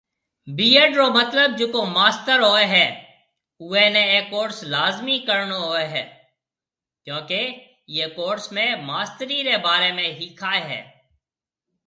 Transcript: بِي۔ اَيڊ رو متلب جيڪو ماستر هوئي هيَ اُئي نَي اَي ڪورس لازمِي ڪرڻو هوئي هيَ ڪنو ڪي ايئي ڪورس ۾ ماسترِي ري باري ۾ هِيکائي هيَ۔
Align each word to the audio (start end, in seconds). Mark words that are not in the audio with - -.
بِي۔ 0.55 0.67
اَيڊ 0.77 0.91
رو 0.99 1.05
متلب 1.17 1.51
جيڪو 1.59 1.81
ماستر 1.97 2.37
هوئي 2.47 2.65
هيَ 2.73 2.85
اُئي 3.65 3.85
نَي 3.95 4.03
اَي 4.13 4.21
ڪورس 4.31 4.57
لازمِي 4.73 5.17
ڪرڻو 5.27 5.59
هوئي 5.69 5.85
هيَ 5.93 6.03
ڪنو 7.05 7.19
ڪي 7.29 7.41
ايئي 7.51 8.05
ڪورس 8.17 8.45
۾ 8.59 8.65
ماسترِي 8.89 9.37
ري 9.49 9.57
باري 9.67 9.91
۾ 10.01 10.05
هِيکائي 10.19 10.61
هيَ۔ 10.71 10.81